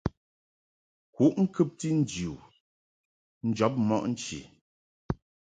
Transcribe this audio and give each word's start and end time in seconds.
Kuʼ 1.13 1.33
ŋkɨbti 1.43 1.87
nji 1.99 2.25
u 2.35 2.39
njɔb 3.47 3.73
mɔʼ 3.87 4.01
nchi. 4.11 4.39